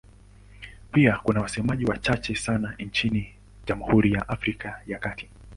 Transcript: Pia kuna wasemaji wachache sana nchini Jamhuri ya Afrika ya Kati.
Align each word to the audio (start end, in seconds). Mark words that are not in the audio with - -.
Pia 0.91 1.19
kuna 1.23 1.41
wasemaji 1.41 1.85
wachache 1.85 2.35
sana 2.35 2.75
nchini 2.79 3.33
Jamhuri 3.67 4.13
ya 4.13 4.29
Afrika 4.29 4.81
ya 4.87 4.99
Kati. 4.99 5.29